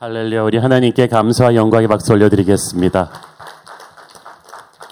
할렐루야 0.00 0.44
우리 0.44 0.58
하나님께 0.58 1.08
감사와 1.08 1.56
영광의 1.56 1.88
박수 1.88 2.12
올려드리겠습니다. 2.12 3.10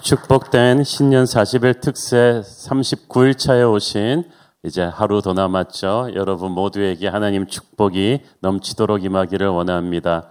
축복된 0.01 0.83
신년 0.83 1.23
40일 1.23 1.79
특세 1.79 2.41
39일차에 2.43 3.71
오신 3.73 4.25
이제 4.63 4.83
하루 4.83 5.21
더 5.21 5.31
남았죠. 5.31 6.09
여러분 6.13 6.51
모두에게 6.51 7.07
하나님 7.07 7.47
축복이 7.47 8.19
넘치도록 8.41 9.05
임하기를 9.05 9.47
원합니다. 9.47 10.27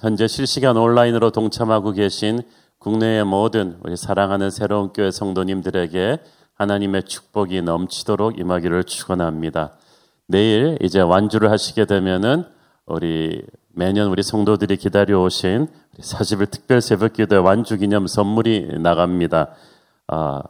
현재 0.00 0.26
실시간 0.26 0.78
온라인으로 0.78 1.30
동참하고 1.30 1.92
계신 1.92 2.40
국내의 2.78 3.24
모든 3.24 3.76
우리 3.84 3.98
사랑하는 3.98 4.50
새로운 4.50 4.94
교회 4.94 5.10
성도님들에게 5.10 6.20
하나님의 6.54 7.02
축복이 7.02 7.60
넘치도록 7.60 8.38
임하기를 8.38 8.84
축원합니다. 8.84 9.72
내일 10.26 10.78
이제 10.80 11.02
완주를 11.02 11.50
하시게 11.50 11.84
되면은 11.84 12.46
우리 12.86 13.42
매년 13.78 14.08
우리 14.08 14.22
성도들이 14.22 14.78
기다려 14.78 15.20
오신 15.20 15.68
40일 16.00 16.50
특별 16.50 16.80
새벽 16.80 17.12
기도 17.12 17.42
완주 17.42 17.76
기념 17.76 18.06
선물이 18.06 18.78
나갑니다. 18.78 19.50
아, 20.06 20.42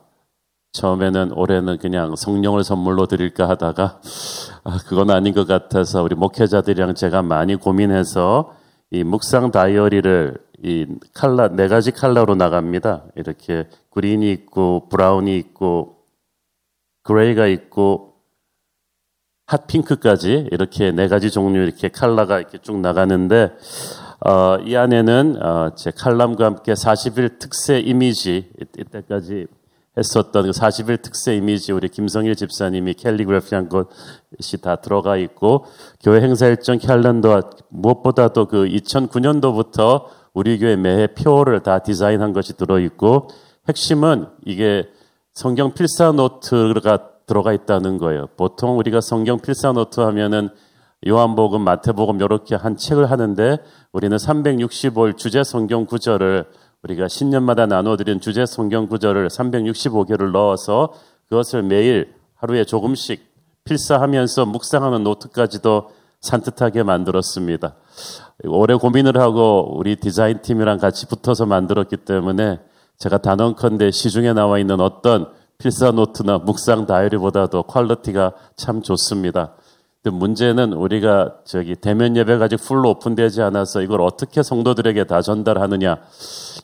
처음에는 0.70 1.32
올해는 1.32 1.78
그냥 1.78 2.14
성령을 2.14 2.62
선물로 2.62 3.06
드릴까 3.06 3.48
하다가 3.48 4.00
아, 4.62 4.78
그건 4.86 5.10
아닌 5.10 5.34
것 5.34 5.44
같아서 5.44 6.04
우리 6.04 6.14
목회자들이랑 6.14 6.94
제가 6.94 7.22
많이 7.22 7.56
고민해서 7.56 8.54
이 8.92 9.02
묵상 9.02 9.50
다이어리를 9.50 10.38
이 10.62 10.86
칼라 11.12 11.48
네 11.48 11.66
가지 11.66 11.90
칼라로 11.90 12.36
나갑니다. 12.36 13.06
이렇게 13.16 13.68
green이 13.90 14.30
있고 14.30 14.88
brown이 14.88 15.36
있고 15.36 15.96
gray가 17.02 17.48
있고 17.48 18.15
hot 19.46 19.72
pink까지 19.72 20.48
이렇게 20.50 20.90
네 20.90 21.08
가지 21.08 21.30
종류 21.30 21.62
이렇게 21.62 21.88
칼라가 21.88 22.38
이렇게 22.38 22.58
쭉 22.58 22.80
나가는데 22.80 23.52
어, 24.20 24.56
이 24.64 24.74
안에는 24.74 25.42
어, 25.42 25.74
제 25.76 25.90
칼럼과 25.90 26.44
함께 26.44 26.72
40일 26.72 27.38
특세 27.38 27.78
이미지 27.78 28.50
이때까지 28.78 29.46
했었던 29.96 30.50
40일 30.50 30.86
그 30.86 31.02
특세 31.02 31.36
이미지 31.36 31.72
우리 31.72 31.88
김성일 31.88 32.34
집사님이 32.34 32.94
캘리그래피한 32.94 33.68
것이 33.68 34.60
다 34.60 34.76
들어가 34.76 35.16
있고 35.16 35.64
교회 36.02 36.20
행사 36.20 36.46
일정 36.46 36.78
캘린더와 36.78 37.42
무엇보다도 37.70 38.46
그 38.46 38.66
2009년도부터 38.66 40.04
우리 40.34 40.58
교회 40.58 40.76
매해 40.76 41.06
표어를 41.06 41.60
다 41.60 41.78
디자인한 41.78 42.32
것이 42.32 42.56
들어 42.56 42.78
있고 42.80 43.28
핵심은 43.68 44.26
이게 44.44 44.88
성경 45.32 45.72
필사 45.72 46.12
노트가 46.12 47.15
들어가 47.26 47.52
있다는 47.52 47.98
거예요. 47.98 48.28
보통 48.36 48.78
우리가 48.78 49.00
성경 49.00 49.38
필사 49.38 49.72
노트 49.72 50.00
하면은 50.00 50.48
요한복음, 51.06 51.62
마태복음 51.62 52.20
이렇게 52.20 52.54
한 52.54 52.76
책을 52.76 53.10
하는데 53.10 53.58
우리는 53.92 54.16
365일 54.16 55.16
주제 55.16 55.44
성경 55.44 55.84
구절을 55.84 56.46
우리가 56.82 57.08
신년마다 57.08 57.66
나눠드린 57.66 58.20
주제 58.20 58.46
성경 58.46 58.86
구절을 58.86 59.28
365개를 59.28 60.30
넣어서 60.30 60.92
그것을 61.28 61.62
매일 61.62 62.14
하루에 62.36 62.64
조금씩 62.64 63.26
필사하면서 63.64 64.46
묵상하는 64.46 65.02
노트까지도 65.02 65.90
산뜻하게 66.20 66.82
만들었습니다. 66.82 67.74
오래 68.44 68.74
고민을 68.74 69.18
하고 69.18 69.76
우리 69.76 69.96
디자인 69.96 70.40
팀이랑 70.42 70.78
같이 70.78 71.06
붙어서 71.06 71.46
만들었기 71.46 71.98
때문에 71.98 72.60
제가 72.98 73.18
단언컨대 73.18 73.90
시중에 73.90 74.32
나와 74.32 74.58
있는 74.58 74.80
어떤 74.80 75.28
필사 75.58 75.90
노트나 75.92 76.38
묵상 76.38 76.86
다이어리보다도 76.86 77.64
quality가 77.64 78.32
참 78.56 78.82
좋습니다. 78.82 79.54
근데 80.02 80.16
문제는 80.16 80.72
우리가 80.72 81.38
저기 81.44 81.74
대면 81.74 82.16
예배가 82.16 82.44
아직 82.44 82.56
full로 82.56 82.90
오픈되지 82.90 83.42
않아서 83.42 83.82
이걸 83.82 84.00
어떻게 84.00 84.42
성도들에게 84.42 85.04
다 85.04 85.20
전달하느냐 85.22 85.98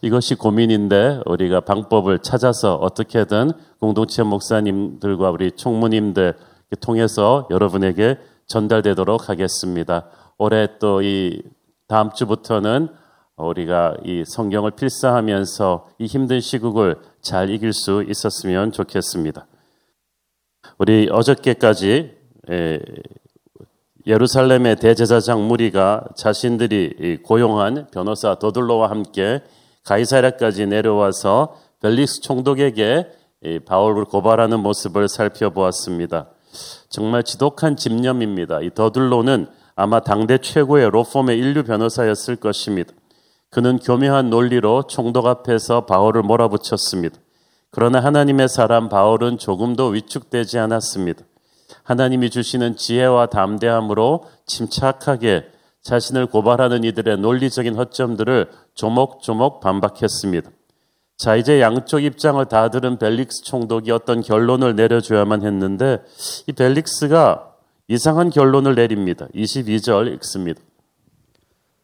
이것이 0.02 0.36
고민인데 0.36 1.22
우리가 1.26 1.60
방법을 1.60 2.20
찾아서 2.20 2.76
어떻게든 2.76 3.52
공동체 3.80 4.22
목사님들과 4.22 5.30
우리 5.30 5.52
총무님들 5.52 6.34
통해서 6.80 7.48
여러분에게 7.50 8.18
전달되도록 8.46 9.28
하겠습니다. 9.28 10.06
올해 10.38 10.78
또 10.78 11.00
이 11.02 11.42
다음 11.92 12.11
주부터는 12.11 12.88
우리가 13.36 13.96
이 14.05 14.24
성경을 14.27 14.70
필사하면서 14.70 15.88
이 15.98 16.06
힘든 16.06 16.40
시국을 16.40 16.96
잘 17.22 17.50
이길 17.50 17.72
수 17.72 18.05
있었으면 18.08 18.72
좋겠습니다. 18.72 19.46
우리 20.78 21.08
어저께까지 21.10 22.16
예루살렘의 24.05 24.77
대제사장 24.77 25.46
무리가 25.46 26.05
자신들이 26.16 27.22
고용한 27.22 27.86
변호사 27.92 28.34
도들로와 28.34 28.90
함께 28.90 29.40
가이사랴까지 29.84 30.66
내려와서 30.66 31.56
벨릭스 31.80 32.20
총독에게 32.22 33.06
바울을 33.66 34.05
고발하는 34.06 34.61
모습을 34.61 35.08
살펴보았습니다. 35.08 36.30
정말 36.88 37.22
지독한 37.22 37.77
집념입니다. 37.77 38.61
이 38.61 38.70
더들로는 38.74 39.46
아마 39.74 40.00
당대 40.00 40.38
최고의 40.38 40.90
로펌의 40.90 41.38
인류 41.38 41.62
변호사였을 41.62 42.36
것입니다. 42.36 42.92
그는 43.52 43.79
교묘한 43.79 44.30
논리로 44.30 44.85
총독 44.85 45.27
앞에서 45.27 45.85
바울을 45.85 46.23
몰아붙였습니다. 46.23 47.18
그러나 47.70 48.01
하나님의 48.01 48.48
사람 48.48 48.89
바울은 48.89 49.36
조금도 49.36 49.89
위축되지 49.89 50.58
않았습니다. 50.58 51.23
하나님이 51.83 52.30
주시는 52.30 52.77
지혜와 52.77 53.27
담대함으로 53.27 54.24
침착하게 54.46 55.45
자신을 55.83 56.27
고발하는 56.27 56.83
이들의 56.83 57.18
논리적인 57.18 57.77
허점들을 57.77 58.51
조목조목 58.74 59.61
반박했습니다. 59.61 60.51
자, 61.18 61.36
이제 61.36 61.61
양쪽 61.61 62.02
입장을 62.02 62.42
다 62.46 62.70
들은 62.70 62.96
벨릭스 62.96 63.42
총독이 63.45 63.91
어떤 63.91 64.23
결론을 64.23 64.77
내려줘야만 64.77 65.45
했는데 65.45 66.02
이 66.46 66.52
벨릭스가 66.52 67.52
이상한 67.89 68.30
결론을 68.30 68.77
내립니다. 68.77 69.27
22절 69.35 70.14
읽습니다. 70.14 70.62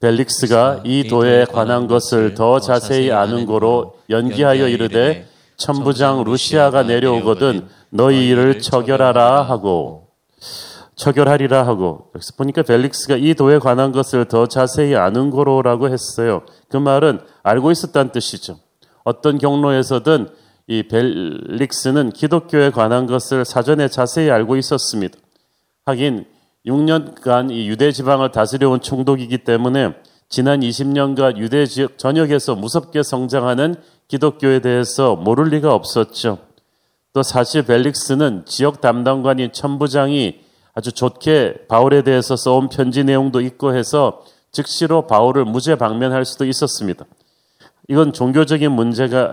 벨릭스가 0.01 0.83
이 0.85 1.09
도에 1.09 1.45
관한 1.45 1.87
것을 1.87 2.35
더 2.35 2.61
자세히 2.61 3.11
아는 3.11 3.47
거로 3.47 3.97
연기하여 4.11 4.69
이르되 4.69 5.27
천부장 5.57 6.23
루시아가 6.25 6.85
내려오거든 6.85 7.67
너희 7.91 8.29
일을 8.29 8.61
처결하라 8.61 9.43
하고 9.43 10.09
처결하리라 10.95 11.67
하고 11.67 12.11
여기서 12.15 12.35
보니까 12.37 12.63
벨릭스가 12.63 13.17
이 13.17 13.35
도에 13.35 13.59
관한 13.59 13.93
것을 13.93 14.25
더 14.27 14.47
자세히 14.47 14.97
아는 14.97 15.31
거로라고 15.31 15.89
했어요. 15.89 16.43
그 16.69 16.77
말은 16.77 17.21
알고 17.43 17.71
있었다는 17.71 18.13
뜻이죠. 18.13 18.59
어떤 19.05 19.39
경로에서든 19.39 20.29
이 20.67 20.83
벨릭스는 20.83 22.11
기독교에 22.11 22.71
관한 22.71 23.07
것을 23.07 23.45
사전에 23.45 23.89
자세히 23.89 24.31
알고 24.31 24.57
있었습니다. 24.57 25.19
하긴 25.87 26.27
6년간 26.69 27.51
이 27.51 27.67
유대 27.69 27.91
지방을 27.91 28.31
다스려온 28.31 28.81
총독이기 28.81 29.39
때문에 29.39 29.95
지난 30.29 30.61
20년간 30.61 31.39
유대 31.39 31.65
지역 31.65 31.97
전역에서 31.97 32.55
무섭게 32.55 33.03
성장하는 33.03 33.75
기독교에 34.07 34.61
대해서 34.61 35.17
모를 35.17 35.47
리가 35.47 35.75
없었죠. 35.75 36.39
또 37.15 37.23
사실 37.23 37.63
벨릭스는 37.63 38.45
지역 38.45 38.81
담당관인 38.81 39.53
천부장이 39.53 40.41
아주 40.75 40.93
좋게 40.93 41.67
바울에 41.69 42.03
대해서 42.03 42.37
써온 42.37 42.69
편지 42.69 43.03
내용도 43.03 43.41
있고 43.41 43.75
해서 43.75 44.23
즉시로 44.53 45.07
바울을 45.07 45.45
무죄 45.45 45.75
방면할 45.75 46.25
수도 46.25 46.45
있었습니다. 46.45 47.05
이건 47.89 48.13
종교적인 48.13 48.71
문제가 48.71 49.33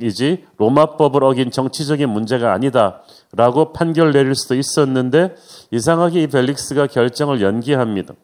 이지 0.00 0.44
로마법을 0.58 1.24
어긴 1.24 1.50
정치적인 1.50 2.08
문제가 2.10 2.52
아니다라고 2.52 3.72
판결 3.72 4.12
내릴 4.12 4.34
수도 4.34 4.54
있었는데 4.54 5.34
이상하게 5.70 6.24
이 6.24 6.26
벨릭스가 6.26 6.86
결정을 6.86 7.40
연기합니다. 7.40 8.14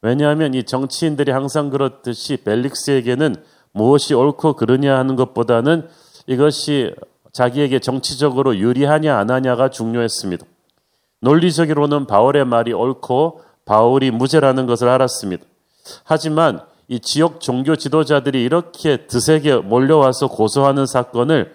왜냐하면 0.00 0.54
이 0.54 0.64
정치인들이 0.64 1.30
항상 1.30 1.68
그렇듯이 1.68 2.38
벨릭스에게는 2.38 3.36
무엇이 3.72 4.14
옳고 4.14 4.54
그르냐 4.54 4.98
하는 4.98 5.14
것보다는 5.14 5.88
이것이 6.26 6.94
자기에게 7.32 7.80
정치적으로 7.80 8.56
유리하냐 8.56 9.16
안 9.16 9.30
하냐가 9.30 9.68
중요했습니다. 9.68 10.44
논리적으로는 11.20 12.06
바울의 12.06 12.46
말이 12.46 12.72
옳고 12.72 13.42
바울이 13.64 14.10
무죄라는 14.10 14.66
것을 14.66 14.88
알았습니다. 14.88 15.44
하지만 16.04 16.62
이 16.92 17.00
지역 17.00 17.40
종교 17.40 17.74
지도자들이 17.74 18.42
이렇게 18.42 19.06
드세게 19.06 19.56
몰려와서 19.56 20.28
고소하는 20.28 20.84
사건을 20.84 21.54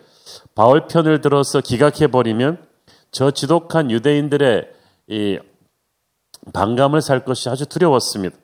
바울 0.55 0.87
편을 0.87 1.21
들어서 1.21 1.61
기각해 1.61 2.07
버리면 2.07 2.57
저 3.11 3.29
지독한 3.29 3.91
유대인들의 3.91 4.67
이 5.09 5.37
반감을 6.53 7.03
살 7.03 7.23
것이 7.23 7.49
아주 7.49 7.67
두려웠습니다. 7.67 8.35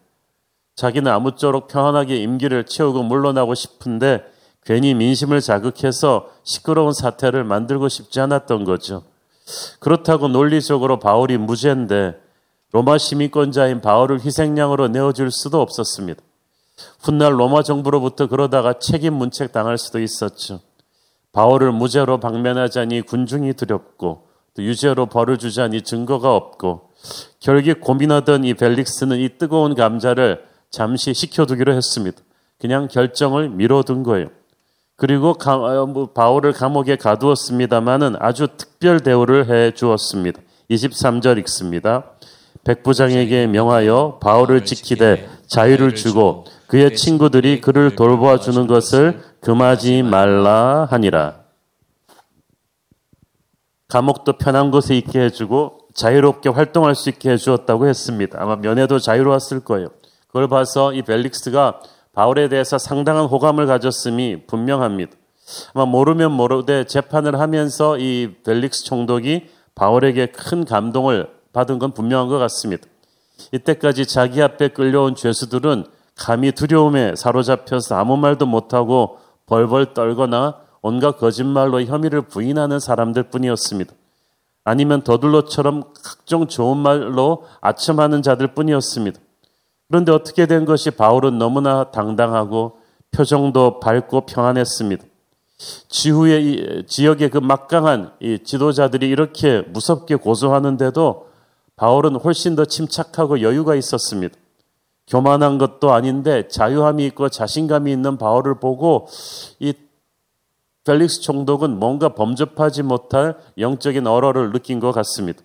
자기는 0.76 1.12
아무쪼록 1.12 1.68
평안하게 1.68 2.18
임기를 2.18 2.68
채우고 2.68 3.02
물러나고 3.02 3.56
싶은데 3.56 4.24
괜히 4.64 4.94
민심을 4.94 5.42
자극해서 5.42 6.30
시끄러운 6.44 6.94
사태를 6.94 7.44
만들고 7.44 7.90
싶지 7.90 8.20
않았던 8.20 8.66
거죠. 8.66 9.02
그렇다고 9.80 10.28
논리적으로 10.28 11.00
바울이 11.00 11.40
무죄인데 11.40 12.22
로마 12.72 13.00
시민권자인 13.00 13.82
바울을 13.82 14.20
희생양으로 14.24 14.90
내어줄 14.90 15.32
수도 15.32 15.60
없었습니다. 15.60 16.22
훗날 17.00 17.40
로마 17.40 17.64
정부로부터 17.64 18.28
그러다가 18.28 18.80
책임 18.80 19.14
문책 19.16 19.52
당할 19.52 19.78
수도 19.78 20.00
있었죠. 20.00 20.62
바울을 21.32 21.72
무죄로 21.72 22.20
방면하자니 22.20 23.02
군중이 23.02 23.54
두렵고 23.54 24.28
또 24.56 24.64
유죄로 24.64 25.08
벌을 25.08 25.38
주자니 25.38 25.82
증거가 25.82 26.36
없고 26.36 26.90
결국 27.40 27.82
고민하던 27.82 28.44
이 28.44 28.54
벨릭스는 28.54 29.20
이 29.20 29.30
뜨거운 29.38 29.76
감자를 29.76 30.44
잠시 30.70 31.14
식혀두기로 31.14 31.74
했습니다. 31.74 32.20
그냥 32.60 32.88
결정을 32.88 33.50
미뤄둔 33.50 34.04
거예요. 34.04 34.28
그리고 34.96 35.36
어, 35.46 35.86
뭐 35.88 36.12
바울을 36.14 36.54
감옥에 36.54 36.96
가두었습니다마는 36.96 38.16
아주 38.20 38.48
특별 38.56 39.00
대우를 39.00 39.50
해 39.50 39.72
주었습니다. 39.72 40.40
23절 40.70 41.40
읽습니다. 41.40 42.12
백부장에게 42.64 43.48
명하여 43.48 44.20
바울을 44.22 44.66
지키되 44.66 45.28
자유를 45.48 45.96
주고 45.96 46.46
그의 46.74 46.96
친구들이 46.96 47.62
그를 47.62 47.96
돌보아 47.96 48.40
주는 48.40 48.66
것을 48.66 49.22
금하지 49.42 50.02
말라 50.02 50.88
하니라. 50.90 51.42
감옥도 53.88 54.40
편한 54.40 54.72
곳에 54.72 54.98
있게 54.98 55.20
해주고 55.20 55.90
자유롭게 55.94 56.50
활동할 56.50 56.96
수 56.96 57.10
있게 57.10 57.30
해주었다고 57.30 57.86
했습니다. 57.86 58.42
아마 58.42 58.56
면회도 58.56 58.98
자유로웠을 58.98 59.60
거예요. 59.60 59.90
그걸 60.26 60.48
봐서 60.48 60.94
이 60.94 61.04
벨릭스가 61.04 61.80
바울에 62.12 62.50
대해서 62.50 62.80
상당한 62.80 63.26
호감을 63.26 63.68
가졌음이 63.68 64.48
분명합니다. 64.48 65.12
아마 65.76 65.86
모르면 65.86 66.32
모르되 66.32 66.86
재판을 66.86 67.40
하면서 67.40 68.00
이 68.00 68.34
벨릭스 68.44 68.86
총독이 68.86 69.48
바울에게 69.76 70.32
큰 70.32 70.66
감동을 70.66 71.30
받은 71.54 71.78
건 71.78 71.92
분명한 71.92 72.30
것 72.30 72.40
같습니다. 72.40 72.88
이때까지 73.52 74.08
자기 74.08 74.42
앞에 74.42 74.70
끌려온 74.70 75.14
죄수들은 75.14 75.86
감히 76.16 76.52
두려움에 76.52 77.16
사로잡혀서 77.16 77.96
아무 77.96 78.18
말도 78.18 78.46
못하고 78.46 79.20
벌벌 79.46 79.94
떨거나 79.94 80.60
온갖 80.82 81.18
거짓말로 81.18 81.82
혐의를 81.82 82.22
부인하는 82.22 82.80
사람들 82.80 83.24
뿐이었습니다. 83.24 83.94
아니면 84.66 85.02
더둘러처럼 85.02 85.84
각종 86.04 86.48
좋은 86.48 86.78
말로 86.78 87.46
아첨하는 87.62 88.22
자들 88.22 88.54
뿐이었습니다. 88.54 89.20
그런데 89.88 90.12
어떻게 90.12 90.46
된 90.46 90.66
것이 90.66 90.92
바울은 90.92 91.38
너무나 91.38 91.92
당당하고 91.92 92.78
표정도 93.12 93.80
밝고 93.80 94.26
평안했습니다. 94.26 95.04
지후의 95.88 96.86
지역의 96.88 97.30
그 97.30 97.38
막강한 97.38 98.12
지도자들이 98.44 99.08
이렇게 99.08 99.62
무섭게 99.62 100.16
고소하는데도 100.16 101.28
바울은 101.76 102.16
훨씬 102.16 102.56
더 102.56 102.66
침착하고 102.66 103.42
여유가 103.42 103.76
있었습니다. 103.76 104.36
교만한 105.08 105.58
것도 105.58 105.92
아닌데 105.92 106.48
자유함이 106.48 107.06
있고 107.08 107.30
자신감이 107.30 107.92
있는 107.92 108.18
바울을 108.18 108.60
보고 108.60 109.08
이 109.60 109.74
펠릭스 110.86 111.22
총독은 111.22 111.80
뭔가 111.80 112.10
범접하지 112.10 112.84
못할 112.84 113.38
영적인 113.58 114.06
어러를 114.06 114.52
느낀 114.52 114.80
것 114.80 114.92
같습니다. 114.92 115.42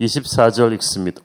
24절 0.00 0.72
읽습니다. 0.74 1.20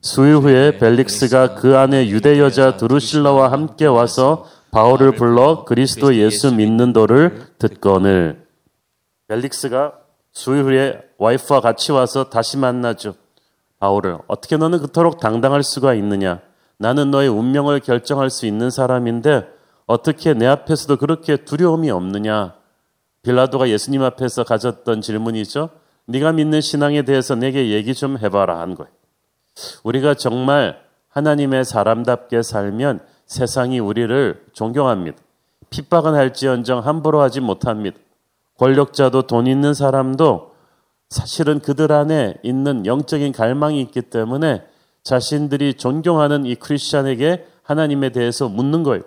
수일 0.00 0.36
후에 0.36 0.78
벨릭스가 0.78 1.54
그 1.54 1.78
안에 1.78 2.08
유대 2.08 2.38
여자 2.38 2.76
두루실라와 2.76 3.50
함께 3.50 3.86
와서 3.86 4.46
바울을 4.70 5.12
불러 5.12 5.64
그리스도 5.64 6.14
예수 6.16 6.52
믿는 6.52 6.92
도를 6.92 7.46
듣거늘 7.58 8.44
벨릭스가 9.28 9.94
수일 10.32 10.64
후에 10.64 11.00
와이프와 11.16 11.60
같이 11.60 11.92
와서 11.92 12.28
다시 12.28 12.58
만나죠. 12.58 13.14
바울을 13.78 14.18
어떻게 14.26 14.56
너는 14.56 14.80
그토록 14.80 15.20
당당할 15.20 15.62
수가 15.62 15.94
있느냐? 15.94 16.40
나는 16.84 17.10
너의 17.10 17.30
운명을 17.30 17.80
결정할 17.80 18.28
수 18.28 18.44
있는 18.44 18.68
사람인데 18.68 19.48
어떻게 19.86 20.34
내 20.34 20.46
앞에서도 20.46 20.98
그렇게 20.98 21.38
두려움이 21.38 21.90
없느냐? 21.90 22.56
빌라도가 23.22 23.70
예수님 23.70 24.02
앞에서 24.02 24.44
가졌던 24.44 25.00
질문이죠. 25.00 25.70
네가 26.04 26.32
믿는 26.32 26.60
신앙에 26.60 27.00
대해서 27.00 27.36
내게 27.36 27.70
얘기 27.70 27.94
좀 27.94 28.18
해봐라 28.18 28.60
한 28.60 28.74
거예요. 28.74 28.92
우리가 29.82 30.12
정말 30.12 30.78
하나님의 31.08 31.64
사람답게 31.64 32.42
살면 32.42 33.00
세상이 33.24 33.78
우리를 33.78 34.44
존경합니다. 34.52 35.16
핍박은 35.70 36.14
할지언정 36.14 36.80
함부로 36.80 37.22
하지 37.22 37.40
못합니다. 37.40 37.96
권력자도 38.58 39.22
돈 39.22 39.46
있는 39.46 39.72
사람도 39.72 40.52
사실은 41.08 41.60
그들 41.60 41.92
안에 41.92 42.34
있는 42.42 42.84
영적인 42.84 43.32
갈망이 43.32 43.80
있기 43.80 44.02
때문에 44.02 44.66
자신들이 45.04 45.74
존경하는 45.74 46.46
이 46.46 46.54
크리스찬에게 46.54 47.46
하나님에 47.62 48.10
대해서 48.10 48.48
묻는 48.48 48.82
거예요. 48.82 49.02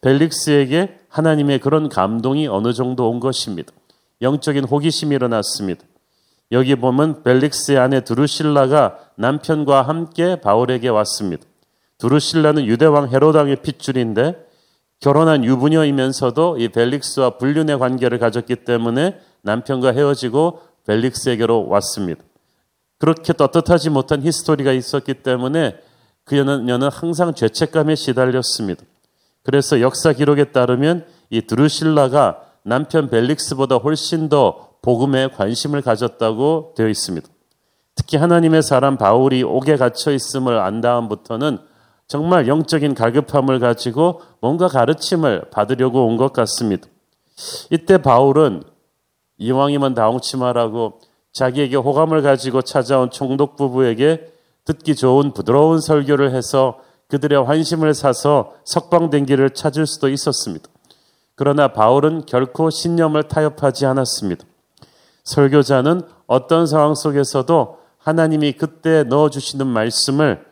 벨릭스에게 0.00 0.98
하나님의 1.08 1.60
그런 1.60 1.88
감동이 1.88 2.46
어느 2.48 2.72
정도 2.72 3.08
온 3.10 3.18
것입니다. 3.18 3.72
영적인 4.20 4.64
호기심이 4.64 5.14
일어났습니다. 5.14 5.82
여기 6.52 6.76
보면 6.76 7.22
벨릭스의 7.22 7.78
아내 7.78 8.02
두루실라가 8.02 8.98
남편과 9.16 9.82
함께 9.82 10.40
바울에게 10.40 10.88
왔습니다. 10.88 11.44
두루실라는 11.98 12.66
유대왕 12.66 13.12
헤로당의 13.12 13.56
핏줄인데 13.62 14.46
결혼한 15.00 15.44
유부녀이면서도 15.44 16.58
이 16.58 16.68
벨릭스와 16.68 17.38
불륜의 17.38 17.78
관계를 17.78 18.18
가졌기 18.18 18.56
때문에 18.56 19.18
남편과 19.42 19.92
헤어지고 19.92 20.60
벨릭스에게로 20.86 21.68
왔습니다. 21.68 22.22
그렇게 22.98 23.32
떳떳하지 23.32 23.90
못한 23.90 24.22
히스토리가 24.22 24.72
있었기 24.72 25.14
때문에 25.14 25.76
그녀는 26.24 26.88
항상 26.90 27.34
죄책감에 27.34 27.94
시달렸습니다. 27.94 28.82
그래서 29.42 29.80
역사 29.80 30.12
기록에 30.12 30.44
따르면 30.44 31.06
이 31.30 31.42
드루실라가 31.42 32.42
남편 32.64 33.08
벨릭스보다 33.10 33.76
훨씬 33.76 34.28
더 34.28 34.70
복음에 34.82 35.28
관심을 35.28 35.82
가졌다고 35.82 36.74
되어 36.76 36.88
있습니다. 36.88 37.28
특히 37.94 38.16
하나님의 38.16 38.62
사람 38.62 38.96
바울이 38.96 39.42
옥에 39.42 39.76
갇혀 39.76 40.12
있음을 40.12 40.58
안 40.58 40.80
다음부터는 40.80 41.58
정말 42.08 42.46
영적인 42.46 42.94
갈급함을 42.94 43.58
가지고 43.58 44.22
뭔가 44.40 44.68
가르침을 44.68 45.50
받으려고 45.50 46.06
온 46.06 46.16
것 46.16 46.32
같습니다. 46.32 46.88
이때 47.70 47.98
바울은 47.98 48.62
이왕이면 49.38 49.94
다홍치 49.94 50.36
말하고 50.36 51.00
자기에게 51.36 51.76
호감을 51.76 52.22
가지고 52.22 52.62
찾아온 52.62 53.10
총독 53.10 53.56
부부에게 53.56 54.32
듣기 54.64 54.96
좋은 54.96 55.34
부드러운 55.34 55.82
설교를 55.82 56.34
해서 56.34 56.80
그들의 57.08 57.44
환심을 57.44 57.92
사서 57.92 58.54
석방된 58.64 59.26
길을 59.26 59.50
찾을 59.50 59.86
수도 59.86 60.08
있었습니다. 60.08 60.66
그러나 61.34 61.68
바울은 61.68 62.24
결코 62.24 62.70
신념을 62.70 63.24
타협하지 63.24 63.84
않았습니다. 63.84 64.46
설교자는 65.24 66.00
어떤 66.26 66.66
상황 66.66 66.94
속에서도 66.94 67.80
하나님이 67.98 68.52
그때 68.52 69.02
넣어주시는 69.02 69.66
말씀을 69.66 70.42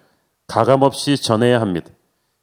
가감없이 0.47 1.17
전해야 1.17 1.63
합니다. 1.63 1.89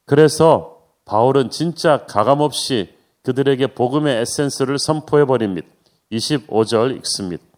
그래서 0.04 0.78
바울은 1.04 1.50
진짜 1.50 2.06
가감없이 2.06 2.92
그들에게 3.22 3.68
복음의 3.68 4.20
에센스를 4.20 4.80
선포해 4.80 5.26
버립니다. 5.26 5.68
25절 6.10 6.96
읽습니다. 6.96 7.51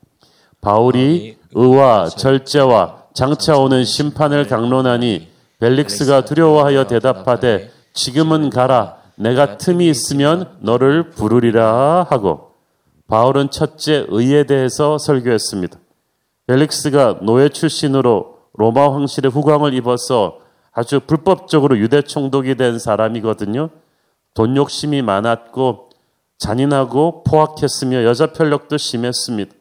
바울이 0.65 1.37
의와 1.55 2.09
절제와 2.09 3.05
장차 3.13 3.59
오는 3.59 3.85
심판을 3.85 4.47
강론하니 4.47 5.29
벨릭스가 5.61 6.25
두려워하여 6.25 6.87
대답하되 6.87 7.71
지금은 7.93 8.49
가라 8.49 8.97
내가 9.17 9.59
틈이 9.59 9.87
있으면 9.91 10.57
너를 10.61 11.11
부르리라 11.11 12.07
하고 12.09 12.53
바울은 13.09 13.51
첫째 13.51 14.07
의에 14.09 14.45
대해서 14.45 14.97
설교했습니다. 14.97 15.79
벨릭스가 16.47 17.21
노예 17.21 17.51
출신으로 17.51 18.39
로마 18.55 18.91
황실의 18.91 19.31
후광을 19.31 19.75
입어서 19.75 20.39
아주 20.73 20.99
불법적으로 21.01 21.79
유대 21.79 22.01
총독이 22.01 22.55
된 22.57 22.79
사람이거든요. 22.79 23.69
돈 24.33 24.57
욕심이 24.57 25.03
많았고 25.03 25.91
잔인하고 26.39 27.23
포악했으며 27.25 28.03
여자 28.05 28.29
편력도 28.29 28.79
심했습니다. 28.79 29.55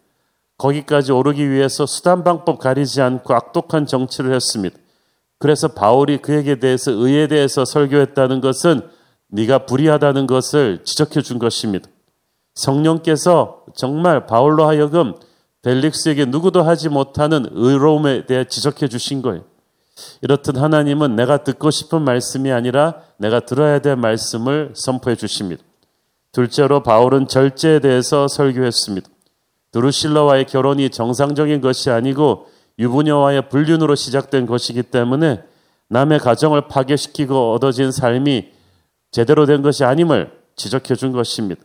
거기까지 0.63 1.11
오르기 1.11 1.49
위해서 1.49 1.85
수단 1.85 2.23
방법 2.23 2.57
가리지 2.57 3.01
않고 3.01 3.33
악독한 3.33 3.85
정치를 3.85 4.33
했습니다. 4.33 4.77
그래서 5.37 5.67
바울이 5.67 6.19
그에게 6.19 6.57
대해서 6.57 6.91
의에 6.91 7.27
대해서 7.27 7.65
설교했다는 7.65 8.39
것은 8.39 8.81
네가 9.27 9.65
불의하다는 9.65 10.25
것을 10.25 10.83
지적해 10.85 11.21
준 11.21 11.37
것입니다. 11.37 11.89
성령께서 12.55 13.65
정말 13.75 14.25
바울로 14.25 14.65
하여금 14.65 15.15
벨릭스에게 15.63 16.25
누구도 16.25 16.63
하지 16.63 16.87
못하는 16.87 17.45
의로움에 17.51 18.25
대해 18.25 18.45
지적해 18.45 18.87
주신 18.87 19.21
거예요. 19.21 19.43
이렇듯 20.21 20.57
하나님은 20.57 21.17
내가 21.17 21.43
듣고 21.43 21.71
싶은 21.71 22.03
말씀이 22.03 22.51
아니라 22.53 23.01
내가 23.17 23.41
들어야 23.41 23.79
될 23.79 23.97
말씀을 23.97 24.71
선포해 24.75 25.17
주십니다. 25.17 25.61
둘째로 26.31 26.83
바울은 26.83 27.27
절제에 27.27 27.79
대해서 27.79 28.27
설교했습니다. 28.29 29.12
드루실라와의 29.73 30.45
결혼이 30.45 30.89
정상적인 30.89 31.59
것이 31.59 31.89
아니고 31.89 32.47
유부녀와의 32.79 33.49
불륜으로 33.49 33.95
시작된 33.95 34.45
것이기 34.45 34.83
때문에 34.83 35.43
남의 35.89 36.19
가정을 36.19 36.67
파괴시키고 36.67 37.53
얻어진 37.53 37.91
삶이 37.91 38.51
제대로 39.11 39.45
된 39.45 39.61
것이 39.61 39.83
아님을 39.83 40.31
지적해 40.55 40.95
준 40.95 41.11
것입니다. 41.11 41.61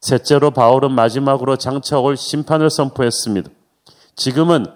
셋째로 0.00 0.50
바울은 0.50 0.92
마지막으로 0.92 1.56
장차 1.56 1.98
올 1.98 2.16
심판을 2.16 2.70
선포했습니다. 2.70 3.50
지금은 4.16 4.66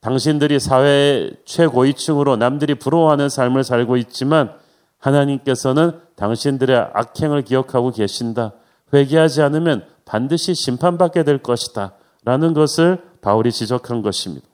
당신들이 0.00 0.58
사회의 0.58 1.32
최고위층으로 1.44 2.36
남들이 2.36 2.74
부러워하는 2.74 3.28
삶을 3.28 3.62
살고 3.62 3.96
있지만 3.98 4.52
하나님께서는 4.98 6.00
당신들의 6.16 6.76
악행을 6.92 7.42
기억하고 7.42 7.92
계신다. 7.92 8.52
회개하지 8.92 9.42
않으면 9.42 9.84
반드시 10.04 10.54
심판받게 10.54 11.22
될 11.22 11.38
것이다. 11.38 11.92
라는 12.24 12.54
것을 12.54 13.02
바울이 13.20 13.52
지적한 13.52 14.02
것입니다. 14.02 14.46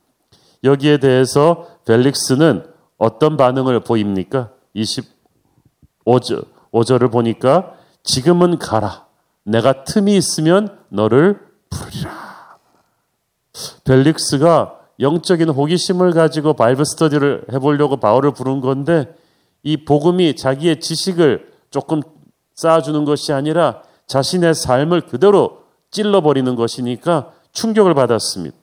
여기에 0.64 0.98
대해서 0.98 1.68
벨릭스는 1.84 2.64
어떤 2.96 3.36
반응을 3.36 3.80
보입니까? 3.80 4.50
25절, 4.74 6.46
5절을 6.72 7.12
보니까 7.12 7.74
지금은 8.02 8.58
가라. 8.58 9.06
내가 9.44 9.84
틈이 9.84 10.16
있으면 10.16 10.78
너를 10.88 11.40
부르리라. 11.70 12.58
벨릭스가 13.84 14.78
영적인 15.00 15.48
호기심을 15.48 16.12
가지고 16.12 16.54
바이블 16.54 16.84
스터디를 16.84 17.46
해보려고 17.52 17.98
바울을 17.98 18.32
부른 18.32 18.60
건데 18.60 19.14
이 19.62 19.84
복음이 19.84 20.36
자기의 20.36 20.80
지식을 20.80 21.52
조금 21.70 22.02
쌓아주는 22.54 23.04
것이 23.04 23.32
아니라 23.32 23.82
자신의 24.06 24.54
삶을 24.54 25.02
그대로 25.02 25.62
찔러버리는 25.90 26.54
것이니까 26.56 27.32
충격을 27.58 27.94
받았습니다. 27.94 28.56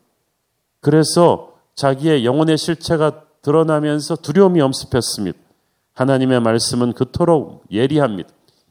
그래서 0.79 1.53
자기의 1.75 2.25
영혼의 2.25 2.57
실체가 2.57 3.23
드러나면서 3.41 4.15
두려움이 4.15 4.61
엄습했습니다. 4.61 5.37
하나님의 5.93 6.39
말씀은 6.39 6.93
그토록 6.93 7.63
예리합니다. 7.71 8.29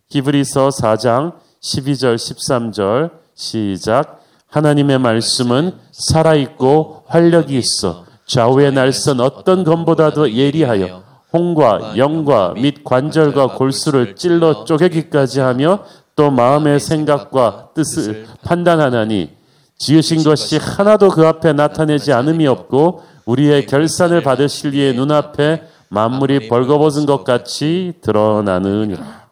히브리서 0.09 0.71
4장 0.71 1.35
12절 1.63 2.17
13절 2.17 3.11
시작 3.35 4.23
하나님의 4.47 4.99
말씀은 4.99 5.73
살아있고 5.93 7.05
활력이 7.07 7.59
있어 7.59 8.07
좌우의 8.27 8.73
날선 8.73 9.21
어떤 9.21 9.65
검보다도 9.65 10.33
예리하여 10.33 11.03
홍과 11.33 11.99
영과 11.99 12.55
및 12.55 12.85
관절과 12.85 13.57
골수를 13.57 14.17
찔러 14.17 14.65
쪼개기까지 14.65 15.41
하며 15.41 15.85
또 16.17 16.31
마음의 16.31 16.79
생각과 16.81 17.71
뜻을 17.75 18.27
판단하나니 18.45 19.44
지으신 19.79 20.23
것이 20.23 20.57
하나도 20.57 21.09
그 21.11 21.27
앞에 21.27 21.53
나타내지 21.53 22.13
않음이 22.13 22.47
없고 22.47 23.03
우리의 23.27 23.67
결산을 23.67 24.23
받으실 24.23 24.75
이의 24.75 24.95
눈앞에 24.95 25.67
만물이 25.89 26.49
벌거벗은 26.49 27.07
것 27.07 27.25
같이 27.25 27.95
드러나느니라. 28.01 29.25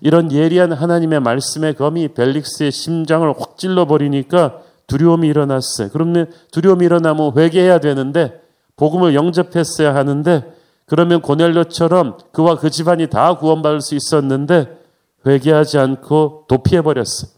이런 0.00 0.30
예리한 0.30 0.72
하나님의 0.72 1.20
말씀의 1.20 1.74
검이 1.74 2.08
벨릭스의 2.08 2.70
심장을 2.70 3.28
확 3.38 3.56
찔러버리니까 3.56 4.60
두려움이 4.86 5.28
일어났어요. 5.28 5.88
그러면 5.92 6.30
두려움이 6.52 6.84
일어나면 6.84 7.32
회개해야 7.36 7.80
되는데 7.80 8.40
복음을 8.76 9.14
영접했어야 9.14 9.94
하는데 9.94 10.52
그러면 10.86 11.22
고넬료처럼 11.22 12.18
그와 12.32 12.56
그 12.56 12.70
집안이 12.70 13.08
다 13.08 13.38
구원받을 13.38 13.80
수 13.80 13.94
있었는데 13.94 14.78
회개하지 15.26 15.78
않고 15.78 16.44
도피해 16.48 16.82
버렸어. 16.82 17.28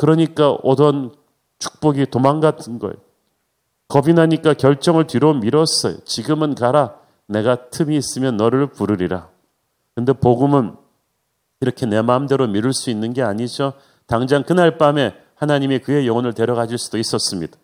그러니까 0.00 0.56
오던 0.62 1.14
축복이 1.58 2.06
도망갔던 2.06 2.78
거예요. 2.78 2.94
겁이 3.88 4.14
나니까 4.14 4.54
결정을 4.54 5.06
뒤로 5.06 5.34
밀었어요. 5.34 5.98
지금은 6.06 6.54
가라. 6.54 6.94
내가 7.26 7.68
틈이 7.68 7.94
있으면 7.98 8.38
너를 8.38 8.68
부르리라. 8.68 9.28
근데 9.94 10.14
복음은 10.14 10.74
이렇게 11.60 11.84
내 11.84 12.00
마음대로 12.00 12.46
미룰 12.46 12.72
수 12.72 12.88
있는 12.88 13.12
게 13.12 13.22
아니죠. 13.22 13.74
당장 14.06 14.42
그날 14.42 14.78
밤에 14.78 15.14
하나님이 15.34 15.80
그의 15.80 16.06
영혼을 16.06 16.32
데려가 16.32 16.66
줄 16.66 16.78
수도 16.78 16.96
있었습니다. 16.96 17.58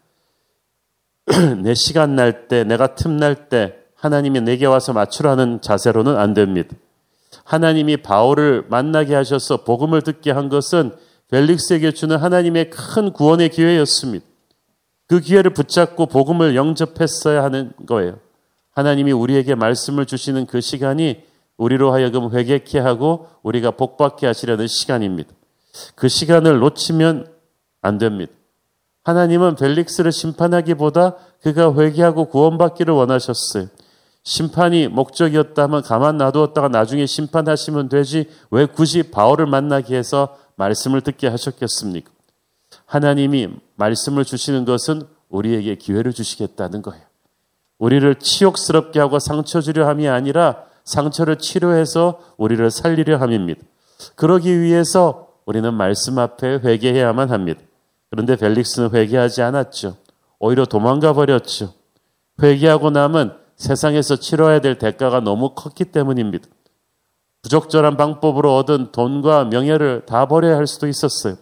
내 1.63 1.73
시간 1.75 2.17
날 2.17 2.49
때, 2.49 2.65
내가 2.65 2.95
틈 2.97 3.17
날 3.17 3.49
때 3.49 3.79
하나님이 3.95 4.43
내게 4.43 4.67
와서 4.67 4.93
맞추라는 4.93 5.63
자세로는 5.63 6.19
안 6.19 6.35
됩니다. 6.35 6.77
하나님이 7.45 8.03
바울을 8.03 8.67
만나게 8.69 9.15
하셔서 9.15 9.65
복음을 9.65 10.03
듣게 10.03 10.33
한 10.33 10.51
것은 10.51 10.93
벨릭스에게 11.31 11.93
주는 11.93 12.17
하나님의 12.17 12.71
큰 12.71 13.13
구원의 13.13 13.51
기회였습니다. 13.51 14.25
그 15.09 15.21
기회를 15.21 15.53
붙잡고 15.53 16.07
복음을 16.07 16.57
영접했어야 16.57 17.43
하는 17.43 17.73
거예요. 17.87 18.19
하나님이 18.73 19.13
우리에게 19.13 19.55
말씀을 19.55 20.07
주시는 20.07 20.47
그 20.47 20.61
시간이 20.61 21.23
우리로 21.57 21.93
하여금 21.93 22.33
회개케 22.33 22.79
하고 22.79 23.29
우리가 23.43 23.71
복받게 23.73 24.27
하시려는 24.27 24.67
시간입니다. 24.67 25.31
그 25.95 26.09
시간을 26.09 26.59
놓치면 26.59 27.29
안 27.83 27.99
됩니다. 27.99 28.33
하나님은 29.05 29.55
벨릭스를 29.55 30.13
심판하기보다 30.13 31.15
그가 31.43 31.73
회개하고 31.75 32.27
구원받기를 32.27 32.93
원하셨어요. 32.93 33.69
심판이 34.25 34.89
목적이었다면 34.89 35.83
가만 35.83 36.19
놔두었다가 36.19 36.69
나중에 36.69 37.07
심판하시면 37.07 37.89
되지 37.89 38.29
왜 38.51 38.67
굳이 38.67 39.05
바울을 39.05 39.47
만나게 39.47 39.97
해서 39.97 40.37
말씀을 40.57 41.01
듣게 41.01 41.29
하셨겠습니까? 41.29 42.11
하나님이 42.87 43.51
말씀을 43.77 44.25
주시는 44.25 44.65
것은 44.65 45.07
우리에게 45.29 45.77
기회를 45.77 46.13
주시겠다는 46.13 46.83
거예요. 46.83 47.05
우리를 47.79 48.15
치욕스럽게 48.17 48.99
하고 49.01 49.19
상처 49.19 49.61
주려 49.61 49.87
함이 49.87 50.09
아니라 50.09 50.65
상처를 50.85 51.37
치료해서 51.37 52.21
우리를 52.37 52.71
살리려 52.71 53.19
함입니다. 53.19 53.61
그러기 54.15 54.61
위해서 54.61 55.29
우리는 55.45 55.73
말씀 55.75 56.19
앞에 56.19 56.61
회개해야만 56.65 57.31
합니다. 57.31 57.61
그런데 58.11 58.37
벨릭스는 58.37 58.91
회개하지 58.95 59.43
않았죠. 59.43 59.97
오히려 60.39 60.65
도망가 60.65 61.13
버렸죠. 61.13 61.75
회개하고 62.43 62.91
남은 62.91 63.33
세상에서 63.57 64.17
치러야 64.17 64.61
될 64.61 64.79
대가가 64.79 65.21
너무 65.21 65.55
컸기 65.55 65.87
때문입니다. 65.87 66.49
부적절한 67.47 67.97
방법으로 67.97 68.57
얻은 68.57 68.89
돈과 68.91 69.45
명예를 69.45 70.03
다 70.05 70.27
버려야 70.27 70.57
할 70.57 70.67
수도 70.67 70.89
있었어요. 70.89 71.37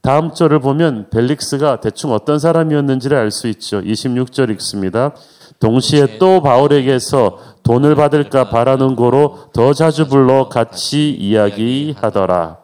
다음 0.00 0.32
절을 0.32 0.60
보면 0.60 1.10
벨릭스가 1.10 1.80
대충 1.80 2.12
어떤 2.12 2.38
사람이었는지를 2.38 3.16
알 3.16 3.30
수 3.30 3.48
있죠. 3.48 3.82
26절 3.82 4.50
읽습니다. 4.52 5.12
동시에 5.60 6.18
또 6.18 6.40
바울에게서 6.40 7.38
돈을 7.64 7.96
받을까 7.96 8.48
바라는 8.48 8.96
고로 8.96 9.50
더 9.52 9.74
자주 9.74 10.08
불러 10.08 10.48
같이 10.48 11.10
이야기하더라. 11.10 12.56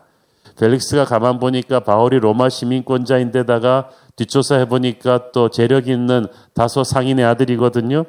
벨릭스가 0.58 1.04
가만 1.04 1.38
보니까 1.38 1.80
바울이 1.80 2.20
로마 2.20 2.48
시민권자인데다가 2.48 3.90
뒷조사해 4.16 4.68
보니까 4.68 5.32
또 5.32 5.50
재력 5.50 5.88
있는 5.88 6.26
다소 6.54 6.84
상인의 6.84 7.24
아들이거든요. 7.26 8.04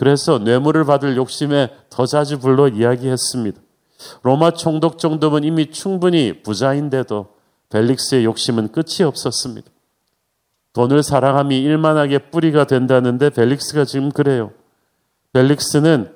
그래서 0.00 0.38
뇌물을 0.38 0.86
받을 0.86 1.18
욕심에 1.18 1.68
더 1.90 2.06
자주 2.06 2.38
불러 2.38 2.68
이야기했습니다. 2.68 3.60
로마 4.22 4.52
총독 4.52 4.98
정도면 4.98 5.44
이미 5.44 5.70
충분히 5.70 6.42
부자인데도 6.42 7.26
벨릭스의 7.68 8.24
욕심은 8.24 8.72
끝이 8.72 9.04
없었습니다. 9.04 9.70
돈을 10.72 11.02
사랑함이 11.02 11.60
일만하게 11.60 12.30
뿌리가 12.30 12.64
된다는데 12.64 13.28
벨릭스가 13.28 13.84
지금 13.84 14.10
그래요. 14.10 14.52
벨릭스는 15.34 16.14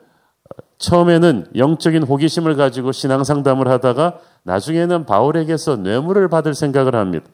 처음에는 0.78 1.48
영적인 1.54 2.04
호기심을 2.04 2.56
가지고 2.56 2.90
신앙 2.90 3.22
상담을 3.22 3.68
하다가 3.68 4.18
나중에는 4.44 5.04
바울에게서 5.04 5.76
뇌물을 5.76 6.26
받을 6.28 6.54
생각을 6.54 6.94
합니다. 6.94 7.26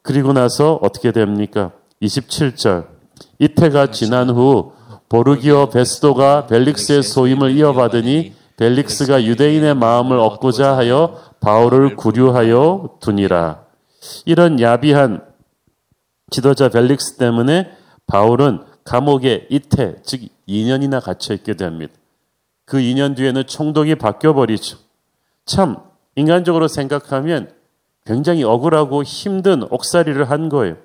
그리고 0.00 0.32
나서 0.32 0.78
어떻게 0.80 1.12
됩니까? 1.12 1.72
27절. 2.00 2.86
이태가 3.40 3.90
지난 3.90 4.30
후 4.30 4.72
보르기오 5.08 5.70
베스도가 5.70 6.46
벨릭스의 6.46 7.02
소임을 7.02 7.56
이어받으니 7.56 8.34
벨릭스가 8.56 9.24
유대인의 9.24 9.74
마음을 9.74 10.18
얻고자 10.18 10.76
하여 10.76 11.20
바울을 11.40 11.96
구류하여 11.96 12.98
두니라. 13.00 13.64
이런 14.24 14.60
야비한 14.60 15.24
지도자 16.30 16.68
벨릭스 16.68 17.16
때문에 17.16 17.70
바울은 18.06 18.64
감옥에 18.84 19.46
이태, 19.50 19.96
즉 20.02 20.22
2년이나 20.48 21.02
갇혀 21.02 21.34
있게 21.34 21.54
됩니다. 21.54 21.92
그 22.64 22.78
2년 22.78 23.16
뒤에는 23.16 23.46
총독이 23.46 23.94
바뀌어 23.96 24.34
버리죠. 24.34 24.78
참 25.46 25.76
인간적으로 26.16 26.68
생각하면 26.68 27.52
굉장히 28.06 28.44
억울하고 28.44 29.02
힘든 29.02 29.62
옥살이를 29.70 30.30
한 30.30 30.48
거예요. 30.48 30.76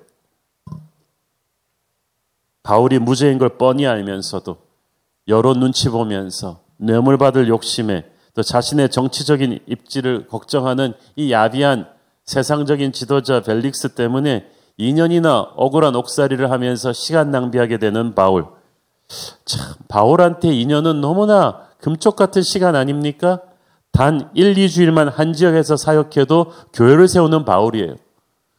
바울이 2.62 2.98
무죄인 2.98 3.38
걸 3.38 3.56
뻔히 3.56 3.86
알면서도 3.86 4.58
여러 5.28 5.54
눈치 5.54 5.88
보면서 5.88 6.60
뇌물 6.76 7.18
받을 7.18 7.48
욕심에 7.48 8.04
또 8.34 8.42
자신의 8.42 8.90
정치적인 8.90 9.60
입지를 9.66 10.26
걱정하는 10.26 10.94
이 11.16 11.32
야비한 11.32 11.88
세상적인 12.24 12.92
지도자 12.92 13.40
벨릭스 13.40 13.94
때문에 13.94 14.46
2년이나 14.78 15.52
억울한 15.56 15.94
옥살이를 15.96 16.50
하면서 16.50 16.92
시간 16.92 17.30
낭비하게 17.30 17.78
되는 17.78 18.14
바울. 18.14 18.46
참, 19.44 19.74
바울한테 19.88 20.48
2년은 20.48 21.00
너무나 21.00 21.66
금쪽 21.80 22.16
같은 22.16 22.42
시간 22.42 22.76
아닙니까? 22.76 23.40
단 23.92 24.30
1, 24.34 24.54
2주일만 24.54 25.12
한 25.12 25.32
지역에서 25.32 25.76
사역해도 25.76 26.52
교회를 26.72 27.08
세우는 27.08 27.44
바울이에요. 27.44 27.96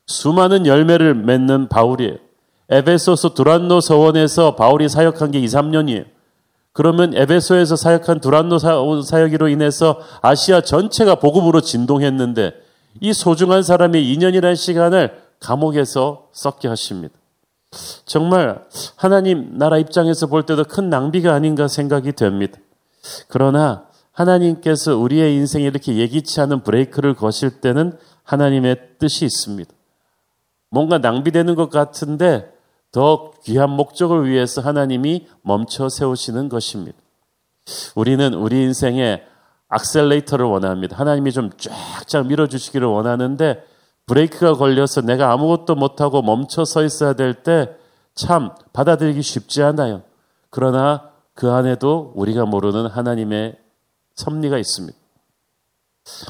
수많은 0.08 0.66
열매를 0.66 1.16
맺는 1.16 1.70
바울이에요. 1.70 2.18
에베소서 2.72 3.34
두란노 3.34 3.82
서원에서 3.82 4.56
바울이 4.56 4.88
사역한 4.88 5.32
게 5.32 5.40
2, 5.40 5.46
3년이에요. 5.46 6.06
그러면 6.74 7.14
에베소에서 7.14 7.76
사역한 7.76 8.22
두란노 8.22 8.58
사역으로 9.04 9.50
인해서 9.50 10.00
아시아 10.22 10.62
전체가 10.62 11.16
복음으로 11.16 11.60
진동했는데 11.60 12.54
이 13.02 13.14
소중한 13.14 13.62
사람이 13.62 14.02
2년이라는 14.16 14.56
시간을 14.56 15.22
감옥에서 15.42 16.30
썩게 16.32 16.70
하십니다. 16.70 17.14
정말 18.06 18.66
하나님 18.96 19.58
나라 19.58 19.78
입장에서 19.78 20.28
볼 20.28 20.46
때도 20.46 20.64
큰 20.64 20.90
낭비가 20.90 21.34
아닌가 21.34 21.68
생각이 21.68 22.14
됩니다. 22.14 22.58
그러나 23.28 23.86
하나님께서 24.14 24.98
우리의 24.98 25.36
인생에 25.36 25.66
이렇게 25.66 25.98
예기치 25.98 26.40
않은 26.42 26.64
브레이크를 26.64 27.16
거실 27.16 27.62
때는 27.62 27.98
하나님의 28.24 28.78
뜻이 29.00 29.26
있습니다. 29.26 29.72
뭔가 30.70 30.98
낭비되는 31.00 31.56
것 31.56 31.70
같은데 31.70 32.50
더 32.92 33.32
귀한 33.44 33.70
목적을 33.70 34.28
위해서 34.30 34.62
하나님이 34.62 35.28
멈춰 35.42 35.90
세우시는 35.90 36.50
것입니다. 36.50 36.98
우리는 37.96 38.34
우리 38.34 38.62
인생에 38.64 39.24
악셀레이터를 39.70 40.46
원합니다. 40.46 40.98
하나님이 40.98 41.32
좀 41.32 41.50
쫙쫙 41.58 42.28
밀어주시기를 42.28 42.86
원하는데 42.88 43.64
브레이크가 44.08 44.56
걸려서 44.56 45.02
내가 45.02 45.32
아무것도 45.32 45.76
못하고 45.76 46.22
멈춰 46.22 46.66
서 46.66 46.84
있어야 46.84 47.14
될 47.14 47.44
때 47.44 47.82
참 48.14 48.52
받아들이기 48.74 49.22
쉽지 49.22 49.64
않아요. 49.64 50.04
그러나 50.50 51.12
그 51.34 51.52
안에도 51.52 52.12
우리가 52.16 52.46
모르는 52.46 52.88
하나님의 52.88 53.58
섭리가 54.16 54.58
있습니다. 54.58 54.98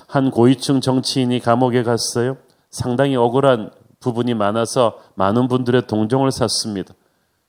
한 0.07 0.31
고위층 0.31 0.81
정치인이 0.81 1.39
감옥에 1.39 1.83
갔어요. 1.83 2.37
상당히 2.69 3.15
억울한 3.15 3.71
부분이 4.01 4.33
많아서 4.33 4.99
많은 5.15 5.47
분들의 5.47 5.87
동정을 5.87 6.31
샀습니다. 6.31 6.93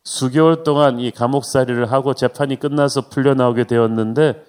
수개월 0.05 0.63
동안 0.63 1.01
이 1.01 1.11
감옥살이를 1.11 1.91
하고 1.91 2.15
재판이 2.15 2.57
끝나서 2.61 3.09
풀려나오게 3.09 3.65
되었는데 3.65 4.45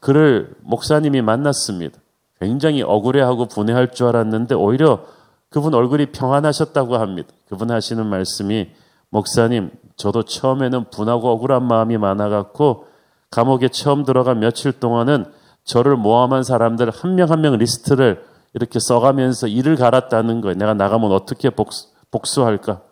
그를 0.00 0.54
목사님이 0.62 1.22
만났습니다. 1.22 1.98
굉장히 2.40 2.82
억울해하고 2.82 3.46
분해할 3.46 3.92
줄 3.92 4.08
알았는데 4.08 4.54
오히려 4.56 5.04
그분 5.50 5.74
얼굴이 5.74 6.06
평안하셨다고 6.06 6.96
합니다. 6.96 7.28
그분 7.48 7.70
하시는 7.70 8.04
말씀이 8.04 8.68
목사님 9.10 9.70
저도 9.96 10.24
처음에는 10.24 10.90
분하고 10.90 11.30
억울한 11.30 11.62
마음이 11.62 11.96
많아갖고 11.98 12.86
감옥에 13.30 13.68
처음 13.68 14.04
들어간 14.04 14.40
며칠 14.40 14.72
동안은 14.72 15.26
저를 15.64 15.96
모함한 15.96 16.42
사람들 16.42 16.90
한 16.90 17.14
명 17.14 17.30
한 17.30 17.40
명 17.40 17.56
리스트를 17.56 18.24
이렇게 18.54 18.78
써가면서 18.78 19.48
일을 19.48 19.76
갈았다는 19.76 20.40
거예요. 20.40 20.56
내가 20.56 20.74
나가면 20.74 21.12
어떻게 21.12 21.50
복수, 21.50 21.88
복수할까? 22.10 22.82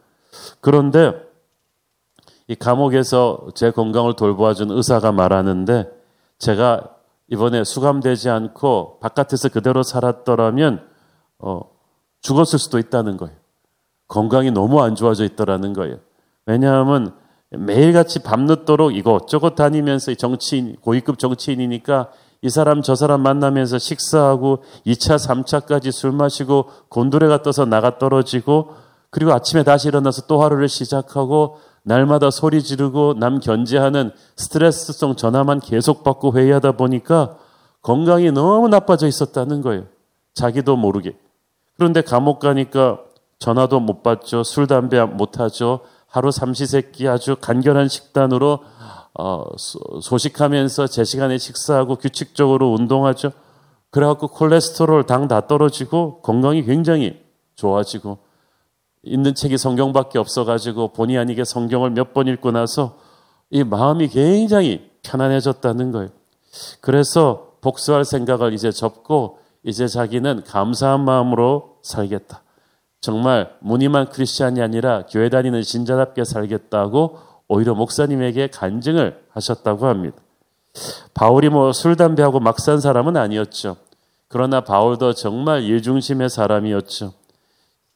그런데 0.61 1.15
이 2.49 2.55
감옥에서 2.55 3.47
제 3.55 3.71
건강을 3.71 4.15
돌보아준 4.17 4.71
의사가 4.71 5.13
말하는데 5.13 5.89
제가 6.39 6.97
이번에 7.29 7.65
수감되지 7.65 8.29
않고 8.29 8.99
바깥에서 9.01 9.49
그대로 9.49 9.83
살았더라면 9.83 10.87
어, 11.39 11.61
죽었을 12.21 12.59
수도 12.59 12.79
있다는 12.79 13.17
거예요. 13.17 13.35
건강이 14.09 14.51
너무 14.51 14.83
안 14.83 14.95
좋아져 14.95 15.25
있더라는 15.25 15.73
거예요. 15.73 15.97
왜냐하면 16.45 17.15
매일같이 17.51 18.23
밤늦도록 18.23 18.97
이것저것 18.97 19.55
다니면서 19.55 20.15
정치인, 20.15 20.77
고위급 20.81 21.19
정치인이니까 21.19 22.11
이 22.43 22.51
사람 22.51 22.83
저 22.83 22.97
사람 22.97 23.23
만나면서 23.23 23.79
식사하고 23.79 24.65
2차, 24.85 25.17
3차까지 25.17 25.93
술 25.93 26.11
마시고 26.11 26.67
곤두레가 26.89 27.43
떠서 27.43 27.65
나가 27.65 27.99
떨어지고 27.99 28.75
그리고 29.11 29.33
아침에 29.33 29.63
다시 29.63 29.89
일어나서 29.89 30.23
또 30.27 30.43
하루를 30.43 30.69
시작하고 30.69 31.59
날마다 31.85 32.31
소리 32.31 32.63
지르고 32.63 33.15
남 33.15 33.39
견제하는 33.39 34.11
스트레스성 34.37 35.17
전화만 35.17 35.61
계속 35.61 36.03
받고 36.03 36.37
회의하다 36.37 36.73
보니까 36.73 37.37
건강이 37.83 38.33
너무 38.33 38.69
나빠져 38.69 39.07
있었다는 39.07 39.63
거예요. 39.63 39.85
자기도 40.35 40.77
모르게. 40.77 41.17
그런데 41.77 42.01
감옥 42.01 42.39
가니까 42.39 43.01
전화도 43.39 43.81
못 43.81 44.03
받죠. 44.03 44.45
술, 44.45 44.67
담배 44.67 45.03
못 45.05 45.41
하죠. 45.41 45.81
하루 46.07 46.31
삼시세끼 46.31 47.09
아주 47.09 47.37
간결한 47.41 47.89
식단으로 47.89 48.61
어, 49.19 49.45
소식하면서 50.01 50.87
제 50.87 51.05
시간에 51.05 51.39
식사하고 51.39 51.97
규칙적으로 51.97 52.73
운동하죠. 52.73 53.33
그래갖고 53.91 54.29
콜레스테롤 54.29 55.05
당 55.05 55.29
다 55.29 55.47
떨어지고 55.47 56.21
건강이 56.23 56.65
굉장히 56.65 57.21
좋아지고 57.57 58.19
있는 59.03 59.35
책이 59.35 59.59
성경밖에 59.59 60.19
없어가지고 60.19 60.93
본의 60.95 61.19
아니게 61.19 61.45
성경을 61.45 61.91
몇 61.91 62.13
번 62.15 62.27
읽고 62.29 62.53
나서 62.53 62.97
이 63.51 63.65
마음이 63.65 64.09
굉장히 64.09 64.91
편안해졌다는 65.03 65.93
거예요. 65.93 66.09
그래서 66.81 67.53
복수할 67.61 68.05
생각을 68.05 68.55
이제 68.55 68.71
접고 68.71 69.39
이제 69.63 69.87
자기는 69.87 70.45
감사한 70.45 71.05
마음으로 71.05 71.77
살겠다. 71.83 72.43
정말 73.01 73.55
무늬만 73.61 74.09
크리스찬이 74.11 74.63
아니라 74.63 75.05
교회 75.07 75.29
다니는 75.29 75.63
신자답게 75.63 76.25
살겠다고 76.25 77.19
오히려 77.53 77.75
목사님에게 77.75 78.49
간증을 78.49 79.23
하셨다고 79.31 79.87
합니다. 79.87 80.17
바울이 81.13 81.51
뭐 81.51 81.73
술, 81.73 81.97
담배하고 81.97 82.41
막 82.41 82.59
산 82.59 82.81
사람은 82.81 83.17
아니었죠. 83.17 83.77
그러나 84.29 84.63
바울도 84.63 85.13
정말 85.13 85.63
일중심의 85.63 86.31
사람이었죠. 86.31 87.13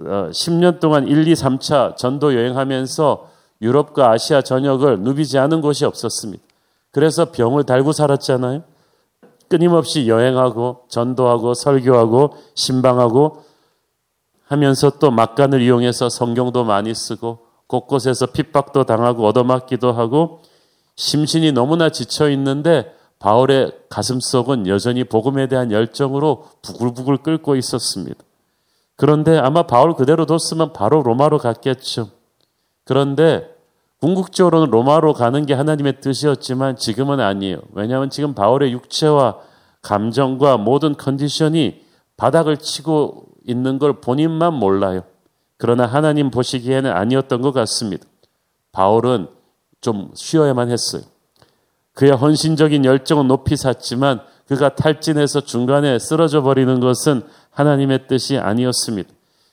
어, 0.00 0.28
10년 0.30 0.78
동안 0.78 1.08
1, 1.08 1.26
2, 1.26 1.32
3차 1.32 1.96
전도 1.96 2.34
여행하면서 2.34 3.30
유럽과 3.62 4.10
아시아 4.10 4.42
전역을 4.42 5.00
누비지 5.00 5.38
않은 5.38 5.62
곳이 5.62 5.86
없었습니다. 5.86 6.44
그래서 6.90 7.30
병을 7.32 7.64
달고 7.64 7.92
살았잖아요. 7.92 8.62
끊임없이 9.48 10.08
여행하고 10.08 10.84
전도하고 10.88 11.54
설교하고 11.54 12.36
신방하고 12.54 13.44
하면서 14.46 14.90
또 14.98 15.10
막간을 15.10 15.62
이용해서 15.62 16.10
성경도 16.10 16.64
많이 16.64 16.94
쓰고 16.94 17.45
곳곳에서 17.66 18.26
핍박도 18.26 18.85
당하고 18.85 19.26
얻어맞기도 19.26 19.92
하고 19.92 20.40
심신이 20.96 21.52
너무나 21.52 21.90
지쳐 21.90 22.31
있는데 22.31 22.92
바울의 23.18 23.72
가슴속은 23.88 24.66
여전히 24.66 25.05
복음에 25.05 25.46
대한 25.48 25.72
열정으로 25.72 26.46
부글부글 26.62 27.18
끓고 27.18 27.57
있었습니다. 27.57 28.16
그런데 28.96 29.37
아마 29.38 29.64
바울 29.64 29.94
그대로 29.94 30.26
뒀으면 30.26 30.72
바로 30.72 31.02
로마로 31.02 31.38
갔겠죠. 31.38 32.11
그런데 32.85 33.55
궁극적으로는 34.00 34.70
로마로 34.70 35.14
가는 35.14 35.46
게 35.46 35.55
하나님의 35.55 36.00
뜻이었지만 36.00 36.76
지금은 36.76 37.20
아니에요. 37.20 37.61
왜냐하면 37.72 38.11
지금 38.11 38.35
바울의 38.35 38.72
육체와 38.72 39.38
감정과 39.83 40.59
모든 40.59 40.96
컨디션이 40.96 41.83
바닥을 42.16 42.59
치고 42.59 43.26
있는 43.46 43.79
걸 43.79 44.00
본인만 44.00 44.55
몰라요. 44.55 45.02
그러나 45.58 45.86
하나님 45.86 46.30
보시기에는 46.30 46.90
아니었던 46.90 47.40
것 47.42 47.52
같습니다. 47.52 48.06
바울은 48.72 49.28
좀 49.80 50.10
쉬어야만 50.14 50.70
했어요. 50.70 51.02
그의 51.94 52.12
헌신적인 52.12 52.84
열정은 52.84 53.26
높이 53.26 53.56
샀지만 53.56 54.20
그가 54.48 54.74
탈진해서 54.74 55.40
중간에 55.40 55.98
쓰러져 55.98 56.42
버리는 56.42 56.78
것은 56.78 57.22
하나님의 57.50 58.06
뜻이 58.06 58.38
아니었습니다. 58.38 59.08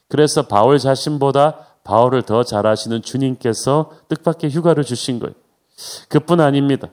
그래서 0.09 0.43
바울 0.43 0.77
자신보다 0.77 1.67
바울을 1.83 2.23
더 2.23 2.43
잘하시는 2.43 3.01
주님께서 3.01 3.91
뜻밖의 4.09 4.51
휴가를 4.51 4.83
주신 4.83 5.19
거예요. 5.19 5.33
그뿐 6.09 6.39
아닙니다. 6.41 6.89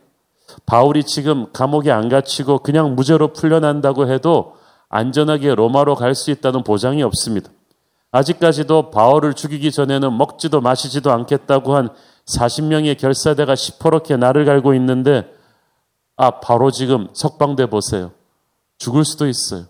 바울이 0.67 1.05
지금 1.05 1.53
감옥에 1.53 1.91
안 1.91 2.09
갇히고 2.09 2.61
그냥 2.61 2.95
무죄로 2.95 3.33
풀려난다고 3.33 4.11
해도 4.11 4.57
안전하게 4.89 5.55
로마로 5.55 5.95
갈 5.95 6.15
수 6.15 6.31
있다는 6.31 6.65
보장이 6.65 7.03
없습니다. 7.03 7.51
아직까지도 8.13 8.91
바울을 8.91 9.35
죽이기 9.35 9.71
전에는 9.71 10.17
먹지도 10.17 10.61
마시지도 10.61 11.13
않겠다고 11.13 11.77
한 11.77 11.91
40명의 12.27 12.99
결사대가 12.99 13.55
시퍼렇게 13.55 14.17
나를 14.17 14.45
갈고 14.45 14.75
있는데 14.75 15.33
아 16.17 16.41
바로 16.41 16.71
지금 16.71 17.09
석방돼 17.13 17.67
보세요. 17.67 18.11
죽을 18.79 19.05
수도 19.05 19.27
있어요. 19.27 19.65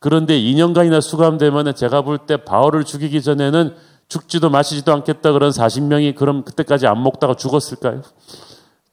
그런데 0.00 0.38
2년간이나 0.38 1.00
수감되면 1.00 1.74
제가 1.74 2.02
볼 2.02 2.18
때 2.26 2.36
바울을 2.36 2.84
죽이기 2.84 3.22
전에는 3.22 3.74
죽지도 4.08 4.48
마시지도 4.48 4.92
않겠다 4.92 5.32
그런 5.32 5.50
40명이 5.50 6.14
그럼 6.14 6.44
그때까지 6.44 6.86
안 6.86 7.02
먹다가 7.02 7.34
죽었을까요? 7.34 8.02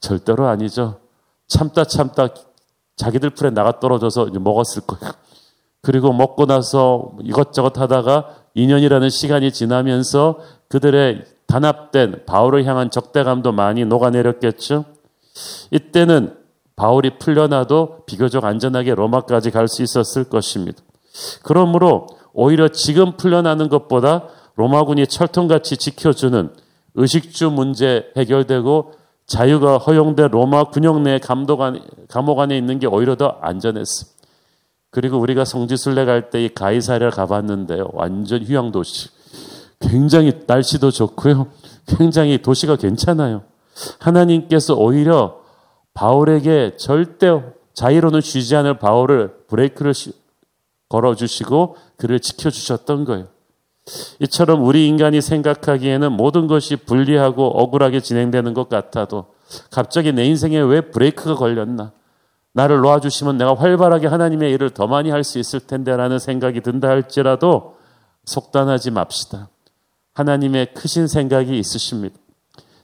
절대로 0.00 0.46
아니죠. 0.46 1.00
참다 1.48 1.84
참다 1.84 2.28
자기들 2.96 3.30
풀에 3.30 3.50
나가 3.50 3.78
떨어져서 3.78 4.26
먹었을 4.26 4.82
거예요. 4.86 5.12
그리고 5.80 6.12
먹고 6.12 6.46
나서 6.46 7.12
이것저것 7.22 7.78
하다가 7.78 8.34
2년이라는 8.56 9.10
시간이 9.10 9.52
지나면서 9.52 10.40
그들의 10.68 11.24
단합된 11.46 12.24
바울을 12.26 12.64
향한 12.64 12.90
적대감도 12.90 13.52
많이 13.52 13.84
녹아내렸겠죠. 13.84 14.84
이때는 15.70 16.34
바울이 16.74 17.18
풀려나도 17.18 18.04
비교적 18.06 18.44
안전하게 18.44 18.94
로마까지 18.94 19.50
갈 19.50 19.68
수 19.68 19.82
있었을 19.82 20.24
것입니다. 20.24 20.78
그러므로 21.42 22.06
오히려 22.32 22.68
지금 22.68 23.16
풀려나는 23.16 23.68
것보다 23.68 24.28
로마군이 24.56 25.06
철통같이 25.06 25.76
지켜주는 25.76 26.50
의식주 26.94 27.50
문제 27.50 28.10
해결되고 28.16 28.92
자유가 29.26 29.78
허용된 29.78 30.28
로마 30.30 30.64
군영 30.64 31.02
내 31.02 31.18
감독 31.18 31.62
안, 31.62 31.80
감옥 32.08 32.40
안에 32.40 32.56
있는 32.56 32.78
게 32.78 32.86
오히려 32.86 33.16
더 33.16 33.38
안전했어. 33.40 34.15
그리고 34.96 35.18
우리가 35.18 35.44
성지순례 35.44 36.06
갈 36.06 36.30
때 36.30 36.44
이 36.44 36.48
가이사랴 36.48 37.10
가봤는데요. 37.10 37.90
완전 37.92 38.42
휴양 38.42 38.72
도시. 38.72 39.10
굉장히 39.78 40.32
날씨도 40.46 40.90
좋고요. 40.90 41.48
굉장히 41.86 42.40
도시가 42.40 42.76
괜찮아요. 42.76 43.42
하나님께서 43.98 44.74
오히려 44.74 45.40
바울에게 45.92 46.78
절대 46.78 47.42
자유로는 47.74 48.22
쉬지 48.22 48.56
않을 48.56 48.78
바울을 48.78 49.34
브레이크를 49.48 49.92
걸어주시고 50.88 51.76
그를 51.98 52.18
지켜주셨던 52.20 53.04
거예요. 53.04 53.26
이처럼 54.20 54.64
우리 54.64 54.88
인간이 54.88 55.20
생각하기에는 55.20 56.10
모든 56.12 56.46
것이 56.46 56.74
불리하고 56.76 57.46
억울하게 57.46 58.00
진행되는 58.00 58.54
것 58.54 58.70
같아도 58.70 59.26
갑자기 59.70 60.12
내 60.12 60.24
인생에 60.24 60.58
왜 60.58 60.80
브레이크가 60.80 61.34
걸렸나? 61.34 61.92
나를 62.56 62.80
놓아주시면 62.80 63.36
내가 63.36 63.54
활발하게 63.54 64.06
하나님의 64.06 64.50
일을 64.52 64.70
더 64.70 64.86
많이 64.86 65.10
할 65.10 65.22
수 65.24 65.38
있을 65.38 65.60
텐데라는 65.60 66.18
생각이 66.18 66.62
든다 66.62 66.88
할지라도 66.88 67.76
속단하지 68.24 68.92
맙시다. 68.92 69.50
하나님의 70.14 70.72
크신 70.72 71.06
생각이 71.06 71.58
있으십니다. 71.58 72.16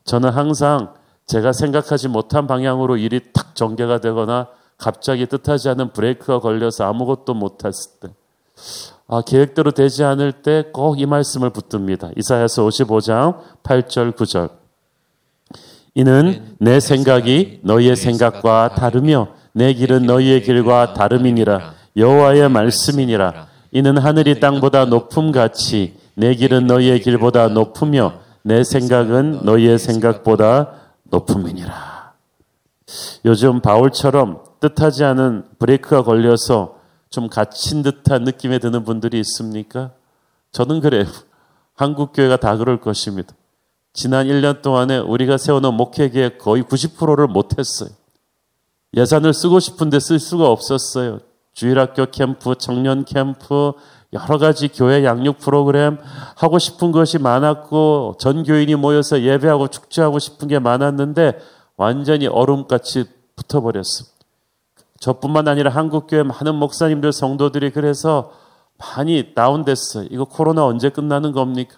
저는 0.05 0.29
항상 0.29 0.93
제가 1.25 1.53
생각하지 1.53 2.09
못한 2.09 2.47
방향으로 2.47 2.99
일이 2.99 3.33
탁 3.33 3.55
전개가 3.57 4.01
되거나 4.01 4.49
갑자기 4.77 5.25
뜻하지 5.27 5.71
않은 5.71 5.93
브레이크가 5.95 6.41
걸려서 6.41 6.85
아무것도 6.85 7.33
못했을 7.33 7.93
때, 8.01 8.09
아, 9.09 9.23
계획대로 9.23 9.71
되지 9.71 10.05
않을 10.05 10.33
때 10.43 10.65
꼭 10.73 10.99
이 10.99 11.07
말씀을 11.07 11.49
붙듭니다. 11.49 12.11
이사야서 12.17 12.65
55장 12.67 13.39
8절 13.63 14.17
9절. 14.17 14.51
이는 15.95 16.57
내 16.59 16.79
생각이 16.81 17.61
너희의 17.63 17.97
생각과 17.97 18.75
다르며 18.75 19.29
내 19.53 19.73
길은 19.75 20.07
너희의 20.07 20.43
길과 20.43 20.95
다름이니라 20.95 21.75
여호와의 21.97 22.49
말씀이니라 22.49 23.47
이는 23.73 23.99
하늘이 23.99 24.41
땅보다 24.41 24.85
높음 24.87 25.33
같이 25.33 25.95
내 26.15 26.35
길은 26.35 26.67
너희의 26.67 27.01
길보다 27.01 27.49
높으며 27.49 28.21
내 28.43 28.65
생각은 28.65 29.41
너희의 29.45 29.79
생각보다 29.79 30.75
높음이니라. 31.05 32.13
요즘 33.25 33.61
바울처럼 33.61 34.43
뜻하지 34.61 35.05
않은 35.05 35.45
브레이크가 35.59 36.03
걸려서 36.03 36.77
좀 37.09 37.29
갇힌 37.29 37.83
듯한 37.83 38.25
느낌에 38.25 38.59
드는 38.59 38.85
분들이 38.85 39.21
있습니까? 39.21 39.93
저는 40.51 40.81
그래요. 40.81 41.05
한국 41.75 42.13
교회가 42.13 42.37
다 42.37 42.57
그럴 42.57 42.81
것입니다. 42.81 43.35
지난 43.93 44.27
1년 44.27 44.63
동안에 44.63 44.99
우리가 44.99 45.37
세워놓은 45.37 45.75
목회계의 45.75 46.39
거의 46.39 46.63
90%를 46.63 47.27
못했어요. 47.27 47.91
예산을 48.95 49.33
쓰고 49.33 49.61
싶은데 49.61 50.01
쓸 50.01 50.19
수가 50.19 50.49
없었어요. 50.49 51.21
주일학교 51.55 52.07
캠프, 52.07 52.55
청년 52.57 53.05
캠프, 53.05 53.73
여러 54.13 54.39
가지 54.39 54.69
교회 54.69 55.05
양육 55.05 55.39
프로그램 55.39 55.99
하고 56.37 56.59
싶은 56.59 56.93
것이 56.93 57.19
많았고 57.19 58.17
전 58.19 58.43
교인이 58.43 58.75
모여서 58.75 59.23
예배하고 59.23 59.69
축제하고 59.69 60.19
싶은 60.19 60.49
게 60.49 60.59
많았는데 60.59 61.39
완전히 61.77 62.27
얼음같이 62.27 63.05
붙어버렸습니다. 63.37 64.13
저뿐만 65.01 65.49
아니라 65.49 65.71
한국교회 65.71 66.23
많은 66.23 66.55
목사님들, 66.55 67.13
성도들이 67.13 67.71
그래서 67.71 68.33
많이 68.79 69.35
다운됐어요. 69.35 70.09
이거 70.11 70.25
코로나 70.25 70.65
언제 70.67 70.91
끝나는 70.91 71.33
겁니까? 71.33 71.77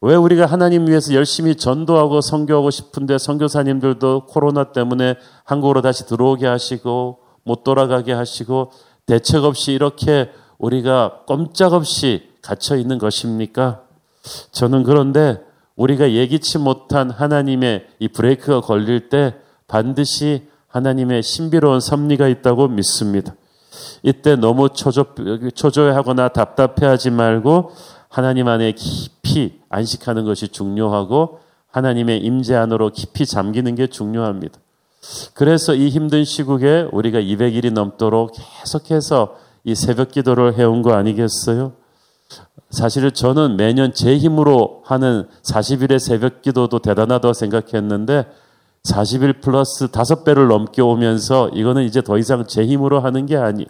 왜 0.00 0.14
우리가 0.14 0.46
하나님 0.46 0.86
위해서 0.86 1.12
열심히 1.12 1.56
전도하고 1.56 2.20
선교하고 2.20 2.70
싶은데 2.70 3.18
선교사님들도 3.18 4.26
코로나 4.26 4.72
때문에 4.72 5.16
한국으로 5.44 5.82
다시 5.82 6.06
들어오게 6.06 6.46
하시고 6.46 7.18
못 7.42 7.64
돌아가게 7.64 8.12
하시고 8.12 8.70
대책 9.06 9.42
없이 9.42 9.72
이렇게 9.72 10.30
우리가 10.58 11.22
꼼짝없이 11.26 12.28
갇혀 12.42 12.76
있는 12.76 12.98
것입니까? 12.98 13.82
저는 14.52 14.84
그런데 14.84 15.40
우리가 15.74 16.12
예기치 16.12 16.58
못한 16.58 17.10
하나님의 17.10 17.86
이 17.98 18.08
브레이크가 18.08 18.60
걸릴 18.60 19.08
때 19.08 19.34
반드시 19.66 20.48
하나님의 20.68 21.22
신비로운 21.22 21.80
섭리가 21.80 22.28
있다고 22.28 22.68
믿습니다. 22.68 23.34
이때 24.02 24.36
너무 24.36 24.68
초조, 24.70 25.06
초조해하거나 25.54 26.28
답답해하지 26.28 27.10
말고 27.10 27.72
하나님 28.18 28.48
안에 28.48 28.72
깊이 28.72 29.60
안식하는 29.68 30.24
것이 30.24 30.48
중요하고 30.48 31.38
하나님의 31.70 32.18
임재 32.18 32.56
안으로 32.56 32.90
깊이 32.90 33.24
잠기는 33.24 33.72
게 33.76 33.86
중요합니다. 33.86 34.58
그래서 35.34 35.72
이 35.72 35.88
힘든 35.88 36.24
시국에 36.24 36.88
우리가 36.90 37.20
200일이 37.20 37.72
넘도록 37.72 38.32
계속해서 38.32 39.36
이 39.62 39.76
새벽 39.76 40.10
기도를 40.10 40.58
해온 40.58 40.82
거 40.82 40.94
아니겠어요? 40.94 41.74
사실 42.70 43.08
저는 43.12 43.56
매년 43.56 43.94
제 43.94 44.18
힘으로 44.18 44.82
하는 44.84 45.28
40일의 45.44 46.00
새벽 46.00 46.42
기도도 46.42 46.80
대단하다고 46.80 47.32
생각했는데 47.32 48.26
40일 48.82 49.40
플러스 49.40 49.86
5배를 49.86 50.48
넘게 50.48 50.82
오면서 50.82 51.50
이거는 51.50 51.84
이제 51.84 52.02
더 52.02 52.18
이상 52.18 52.44
제 52.48 52.66
힘으로 52.66 52.98
하는 52.98 53.26
게 53.26 53.36
아니. 53.36 53.64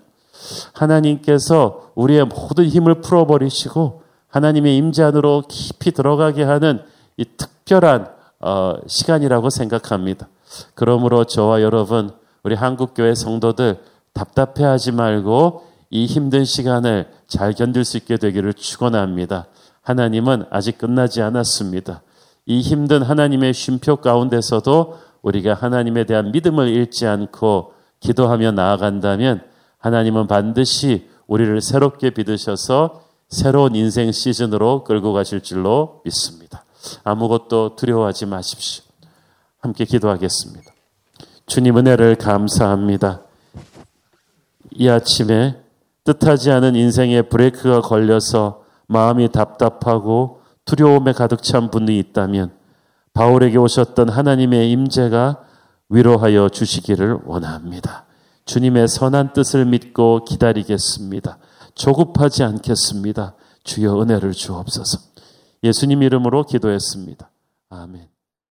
하나님께서 0.72 1.90
우리의 1.94 2.24
모든 2.24 2.64
힘을 2.64 3.02
풀어버리시고 3.02 4.07
하나님의 4.28 4.76
임재 4.76 5.02
안으로 5.02 5.44
깊이 5.48 5.92
들어가게 5.92 6.42
하는 6.42 6.82
이 7.16 7.24
특별한 7.24 8.08
어, 8.40 8.74
시간이라고 8.86 9.50
생각합니다. 9.50 10.28
그러므로 10.74 11.24
저와 11.24 11.62
여러분, 11.62 12.10
우리 12.42 12.54
한국교회 12.54 13.14
성도들 13.14 13.78
답답해하지 14.12 14.92
말고 14.92 15.66
이 15.90 16.06
힘든 16.06 16.44
시간을 16.44 17.08
잘 17.26 17.52
견딜 17.52 17.84
수 17.84 17.96
있게 17.96 18.16
되기를 18.16 18.54
축원합니다. 18.54 19.46
하나님은 19.82 20.44
아직 20.50 20.78
끝나지 20.78 21.22
않았습니다. 21.22 22.02
이 22.46 22.60
힘든 22.60 23.02
하나님의 23.02 23.54
쉼표 23.54 23.96
가운데서도 23.96 24.98
우리가 25.22 25.54
하나님에 25.54 26.04
대한 26.04 26.30
믿음을 26.32 26.68
잃지 26.68 27.06
않고 27.06 27.72
기도하며 28.00 28.52
나아간다면 28.52 29.42
하나님은 29.78 30.26
반드시 30.26 31.08
우리를 31.26 31.60
새롭게 31.60 32.12
믿으셔서 32.16 33.02
새로운 33.28 33.74
인생 33.74 34.10
시즌으로 34.10 34.84
끌고 34.84 35.12
가실 35.12 35.42
줄로 35.42 36.00
믿습니다. 36.04 36.64
아무것도 37.04 37.76
두려워하지 37.76 38.26
마십시오. 38.26 38.84
함께 39.60 39.84
기도하겠습니다. 39.84 40.72
주님 41.46 41.76
은혜를 41.78 42.16
감사합니다. 42.16 43.22
이 44.72 44.88
아침에 44.88 45.56
뜻하지 46.04 46.50
않은 46.52 46.74
인생의 46.74 47.28
브레이크가 47.28 47.82
걸려서 47.82 48.64
마음이 48.86 49.30
답답하고 49.30 50.40
두려움에 50.64 51.12
가득 51.12 51.42
찬 51.42 51.70
분이 51.70 51.98
있다면 51.98 52.52
바울에게 53.12 53.58
오셨던 53.58 54.08
하나님의 54.08 54.70
임재가 54.70 55.42
위로하여 55.90 56.48
주시기를 56.48 57.18
원합니다. 57.24 58.04
주님의 58.44 58.88
선한 58.88 59.32
뜻을 59.32 59.66
믿고 59.66 60.24
기다리겠습니다. 60.24 61.38
조급하지 61.78 62.42
않겠습니다. 62.42 63.34
주여 63.64 64.02
은혜를 64.02 64.32
주옵소서. 64.32 64.98
예수님 65.62 66.02
이름으로 66.02 66.44
기도했습니다. 66.44 67.30
아멘. 67.70 68.08